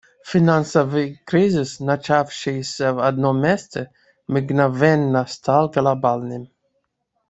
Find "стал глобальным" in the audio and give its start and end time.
5.27-6.49